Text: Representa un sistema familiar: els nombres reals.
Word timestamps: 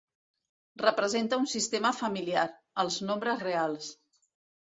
Representa 0.83 1.37
un 1.41 1.45
sistema 1.51 1.91
familiar: 1.97 2.45
els 2.85 2.97
nombres 3.11 3.45
reals. 3.45 3.91